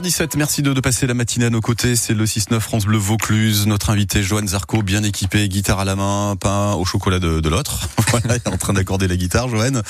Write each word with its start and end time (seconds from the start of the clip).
8h17, 0.00 0.38
merci 0.38 0.62
de, 0.62 0.72
de, 0.72 0.80
passer 0.80 1.06
la 1.06 1.12
matinée 1.12 1.44
à 1.44 1.50
nos 1.50 1.60
côtés. 1.60 1.94
C'est 1.94 2.14
le 2.14 2.24
6-9 2.24 2.58
France 2.60 2.86
Bleu 2.86 2.96
Vaucluse. 2.96 3.66
Notre 3.66 3.90
invité, 3.90 4.22
Joanne 4.22 4.48
Zarco, 4.48 4.82
bien 4.82 5.02
équipé, 5.02 5.46
guitare 5.46 5.78
à 5.80 5.84
la 5.84 5.94
main, 5.94 6.36
pain 6.40 6.72
au 6.72 6.86
chocolat 6.86 7.18
de, 7.18 7.40
de 7.40 7.48
l'autre. 7.50 7.86
voilà, 8.08 8.36
il 8.36 8.36
est 8.36 8.48
en 8.48 8.56
train 8.56 8.72
d'accorder 8.72 9.08
la 9.08 9.16
guitare, 9.16 9.50
Joanne. 9.50 9.82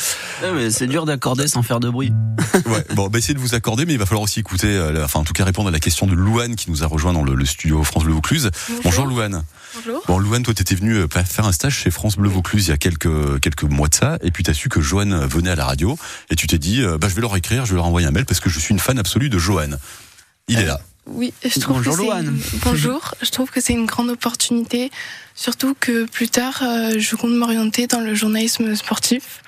Ouais, 0.42 0.70
c'est 0.70 0.88
dur 0.88 1.04
d'accorder 1.04 1.46
sans 1.46 1.62
faire 1.62 1.78
de 1.78 1.88
bruit. 1.88 2.12
ouais, 2.66 2.84
bon, 2.96 3.06
bah, 3.06 3.18
essayez 3.18 3.34
de 3.34 3.38
vous 3.38 3.54
accorder, 3.54 3.86
mais 3.86 3.92
il 3.92 4.00
va 4.00 4.06
falloir 4.06 4.24
aussi 4.24 4.40
écouter, 4.40 4.66
euh, 4.66 5.04
enfin, 5.04 5.20
en 5.20 5.24
tout 5.24 5.32
cas, 5.32 5.44
répondre 5.44 5.68
à 5.68 5.72
la 5.72 5.78
question 5.78 6.08
de 6.08 6.14
Louane 6.14 6.56
qui 6.56 6.72
nous 6.72 6.82
a 6.82 6.88
rejoint 6.88 7.12
dans 7.12 7.22
le, 7.22 7.36
le 7.36 7.44
studio 7.46 7.84
France 7.84 8.02
Bleu 8.02 8.14
Vaucluse. 8.14 8.50
Bonjour, 8.68 8.82
Bonjour 8.82 9.06
Louane. 9.06 9.44
Bonjour. 9.76 10.02
Bon, 10.08 10.18
Louane, 10.18 10.42
toi, 10.42 10.54
t'étais 10.54 10.74
venu 10.74 11.04
faire 11.12 11.46
un 11.46 11.52
stage 11.52 11.76
chez 11.76 11.92
France 11.92 12.16
Bleu 12.16 12.28
Vaucluse 12.28 12.66
il 12.66 12.70
y 12.70 12.74
a 12.74 12.78
quelques, 12.78 13.38
quelques 13.38 13.62
mois 13.62 13.86
de 13.86 13.94
ça, 13.94 14.18
et 14.22 14.32
puis 14.32 14.42
t'as 14.42 14.54
su 14.54 14.68
que 14.68 14.80
Joanne 14.80 15.24
venait 15.26 15.50
à 15.50 15.56
la 15.56 15.66
radio, 15.66 15.96
et 16.30 16.34
tu 16.34 16.48
t'es 16.48 16.58
dit, 16.58 16.82
bah, 17.00 17.08
je 17.08 17.14
vais 17.14 17.20
leur 17.20 17.36
écrire, 17.36 17.64
je 17.64 17.70
vais 17.70 17.76
leur 17.76 17.86
envoyer 17.86 18.08
un 18.08 18.10
mail 18.10 18.24
parce 18.24 18.40
que 18.40 18.50
je 18.50 18.58
suis 18.58 18.72
une 18.72 18.80
fan 18.80 18.98
absolue 18.98 19.30
de 19.30 19.38
Joanne. 19.38 19.78
Il 20.50 20.58
est 20.58 20.66
là. 20.66 20.80
Oui, 21.06 21.32
je 21.44 21.60
trouve 21.60 21.76
Bonjour 21.76 21.96
que 21.96 22.02
Louane. 22.02 22.38
Bonjour, 22.64 23.14
je 23.22 23.30
trouve 23.30 23.50
que 23.50 23.60
c'est 23.60 23.72
une 23.72 23.86
grande 23.86 24.10
opportunité, 24.10 24.90
surtout 25.34 25.74
que 25.78 26.04
plus 26.04 26.28
tard, 26.28 26.62
euh, 26.62 26.98
je 26.98 27.16
compte 27.16 27.32
m'orienter 27.32 27.86
dans 27.86 28.00
le 28.00 28.14
journalisme 28.14 28.74
sportif. 28.74 29.42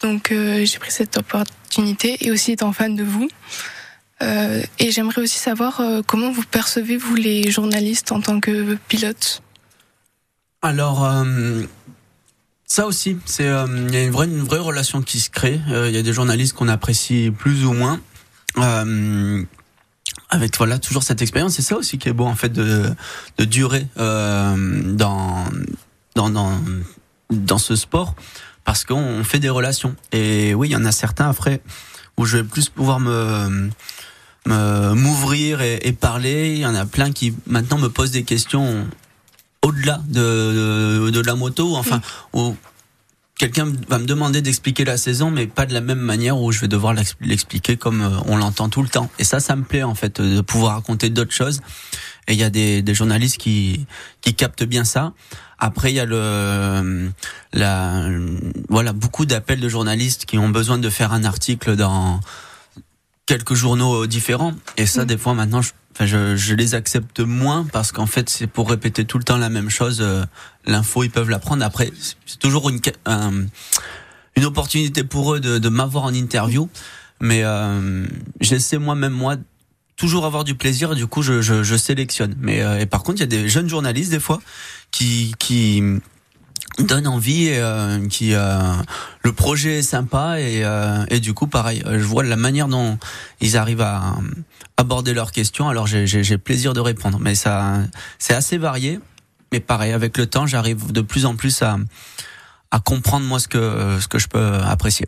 Donc 0.00 0.30
euh, 0.30 0.64
j'ai 0.64 0.78
pris 0.78 0.90
cette 0.90 1.16
opportunité 1.16 2.16
et 2.20 2.30
aussi 2.30 2.52
étant 2.52 2.72
fan 2.72 2.94
de 2.96 3.04
vous. 3.04 3.28
Euh, 4.22 4.62
et 4.78 4.90
j'aimerais 4.92 5.20
aussi 5.20 5.38
savoir 5.38 5.80
euh, 5.80 6.00
comment 6.06 6.30
vous 6.30 6.44
percevez 6.44 6.96
vous 6.96 7.14
les 7.14 7.50
journalistes 7.50 8.12
en 8.12 8.20
tant 8.20 8.40
que 8.40 8.76
pilote? 8.88 9.42
Alors 10.62 11.04
euh, 11.04 11.62
ça 12.66 12.86
aussi, 12.86 13.18
c'est 13.26 13.48
euh, 13.48 13.66
il 13.88 13.94
y 13.94 13.98
a 13.98 14.02
une 14.02 14.10
vraie 14.10 14.26
une 14.26 14.42
vraie 14.42 14.58
relation 14.58 15.02
qui 15.02 15.20
se 15.20 15.30
crée. 15.30 15.60
Il 15.68 15.90
y 15.90 15.98
a 15.98 16.02
des 16.02 16.12
journalistes 16.12 16.54
qu'on 16.54 16.68
apprécie 16.68 17.30
plus 17.36 17.64
ou 17.64 17.72
moins. 17.72 18.00
Euh, 18.58 19.44
avec 20.30 20.56
voilà 20.56 20.78
toujours 20.78 21.02
cette 21.02 21.22
expérience, 21.22 21.54
c'est 21.54 21.62
ça 21.62 21.76
aussi 21.76 21.98
qui 21.98 22.08
est 22.08 22.12
beau 22.12 22.26
en 22.26 22.34
fait 22.34 22.48
de, 22.48 22.92
de 23.38 23.44
durer 23.44 23.86
euh, 23.98 24.82
dans, 24.94 25.44
dans 26.14 26.30
dans 26.30 26.60
dans 27.30 27.58
ce 27.58 27.76
sport 27.76 28.14
parce 28.64 28.84
qu'on 28.84 29.22
fait 29.22 29.38
des 29.38 29.48
relations. 29.48 29.94
Et 30.12 30.54
oui, 30.54 30.68
il 30.68 30.72
y 30.72 30.76
en 30.76 30.84
a 30.84 30.92
certains 30.92 31.28
après 31.28 31.60
où 32.16 32.24
je 32.24 32.38
vais 32.38 32.44
plus 32.44 32.68
pouvoir 32.68 33.00
me 33.00 33.70
m'ouvrir 34.46 35.60
et, 35.60 35.80
et, 35.82 35.92
parler. 35.92 36.52
Il 36.52 36.58
y 36.58 36.66
en 36.66 36.74
a 36.74 36.86
plein 36.86 37.10
qui 37.10 37.34
maintenant 37.46 37.78
me 37.78 37.88
posent 37.88 38.12
des 38.12 38.22
questions 38.22 38.86
au-delà 39.62 40.00
de, 40.06 40.20
de, 41.06 41.10
de, 41.10 41.20
la 41.20 41.34
moto, 41.34 41.74
enfin, 41.74 42.00
où 42.32 42.54
quelqu'un 43.38 43.70
va 43.88 43.98
me 43.98 44.06
demander 44.06 44.42
d'expliquer 44.42 44.84
la 44.84 44.96
saison, 44.96 45.30
mais 45.30 45.46
pas 45.46 45.66
de 45.66 45.74
la 45.74 45.80
même 45.80 46.00
manière 46.00 46.40
où 46.40 46.52
je 46.52 46.60
vais 46.60 46.68
devoir 46.68 46.94
l'expliquer 47.20 47.76
comme 47.76 48.22
on 48.26 48.36
l'entend 48.36 48.68
tout 48.68 48.82
le 48.82 48.88
temps. 48.88 49.10
Et 49.18 49.24
ça, 49.24 49.40
ça 49.40 49.56
me 49.56 49.62
plaît 49.62 49.82
en 49.82 49.94
fait 49.94 50.20
de 50.20 50.40
pouvoir 50.40 50.74
raconter 50.74 51.10
d'autres 51.10 51.34
choses. 51.34 51.60
Et 52.28 52.32
il 52.32 52.38
y 52.38 52.44
a 52.44 52.50
des, 52.50 52.82
des, 52.82 52.94
journalistes 52.94 53.36
qui 53.36 53.86
qui 54.20 54.34
captent 54.34 54.64
bien 54.64 54.84
ça. 54.84 55.12
Après, 55.58 55.92
il 55.92 55.94
y 55.94 56.00
a 56.00 56.04
le 56.06 57.10
la 57.52 58.08
voilà 58.68 58.92
beaucoup 58.92 59.26
d'appels 59.26 59.60
de 59.60 59.68
journalistes 59.68 60.24
qui 60.24 60.36
ont 60.38 60.48
besoin 60.48 60.78
de 60.78 60.90
faire 60.90 61.12
un 61.12 61.24
article 61.24 61.76
dans 61.76 62.20
quelques 63.26 63.54
journaux 63.54 64.06
différents. 64.06 64.54
Et 64.76 64.86
ça, 64.86 65.04
des 65.04 65.18
fois, 65.18 65.34
maintenant, 65.34 65.62
je, 65.62 65.72
je, 66.00 66.36
je 66.36 66.54
les 66.54 66.74
accepte 66.74 67.20
moins 67.20 67.66
parce 67.72 67.92
qu'en 67.92 68.06
fait, 68.06 68.28
c'est 68.28 68.46
pour 68.46 68.68
répéter 68.68 69.04
tout 69.04 69.18
le 69.18 69.24
temps 69.24 69.38
la 69.38 69.48
même 69.48 69.70
chose. 69.70 70.04
L'info, 70.66 71.04
ils 71.04 71.10
peuvent 71.10 71.30
la 71.30 71.38
prendre. 71.38 71.64
Après, 71.64 71.90
c'est 72.26 72.38
toujours 72.38 72.68
une, 72.68 72.80
un, 73.06 73.46
une 74.36 74.44
opportunité 74.44 75.04
pour 75.04 75.34
eux 75.34 75.40
de, 75.40 75.58
de 75.58 75.68
m'avoir 75.68 76.04
en 76.04 76.12
interview. 76.12 76.68
Mais 77.20 77.42
euh, 77.44 78.06
j'essaie 78.40 78.78
moi-même, 78.78 79.12
moi, 79.12 79.36
toujours 79.96 80.26
avoir 80.26 80.44
du 80.44 80.54
plaisir. 80.54 80.94
Du 80.94 81.06
coup, 81.06 81.22
je, 81.22 81.40
je, 81.40 81.62
je 81.62 81.76
sélectionne. 81.76 82.34
Mais 82.38 82.62
euh, 82.62 82.80
et 82.80 82.86
par 82.86 83.02
contre, 83.02 83.18
il 83.18 83.20
y 83.20 83.24
a 83.24 83.26
des 83.26 83.48
jeunes 83.48 83.68
journalistes, 83.68 84.10
des 84.10 84.20
fois, 84.20 84.42
qui... 84.90 85.34
qui 85.38 85.82
donne 86.78 87.06
envie 87.06 87.46
et 87.46 87.58
euh, 87.58 88.06
qui 88.08 88.34
euh, 88.34 88.58
le 89.22 89.32
projet 89.32 89.78
est 89.78 89.82
sympa 89.82 90.40
et, 90.40 90.64
euh, 90.64 91.04
et 91.08 91.20
du 91.20 91.34
coup 91.34 91.46
pareil 91.46 91.82
je 91.86 92.04
vois 92.04 92.22
la 92.22 92.36
manière 92.36 92.68
dont 92.68 92.98
ils 93.40 93.56
arrivent 93.56 93.80
à 93.80 94.16
aborder 94.76 95.14
leurs 95.14 95.32
questions. 95.32 95.68
Alors 95.68 95.86
j'ai 95.86 96.38
plaisir 96.38 96.74
de 96.74 96.80
répondre 96.80 97.18
mais 97.20 97.34
ça 97.34 97.78
c'est 98.18 98.34
assez 98.34 98.58
varié. 98.58 99.00
Mais 99.52 99.60
pareil 99.60 99.92
avec 99.92 100.18
le 100.18 100.26
temps 100.26 100.46
j'arrive 100.46 100.92
de 100.92 101.00
plus 101.00 101.24
en 101.26 101.36
plus 101.36 101.62
à 101.62 101.78
à 102.72 102.80
comprendre 102.80 103.24
moi 103.24 103.38
ce 103.38 103.48
que 103.48 103.98
ce 104.00 104.08
que 104.08 104.18
je 104.18 104.26
peux 104.26 104.54
apprécier. 104.54 105.06